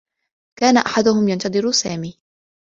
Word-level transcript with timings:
كان 0.59 0.77
أحدهم 0.77 1.29
ينتظر 1.29 1.71
سامي. 1.71 2.17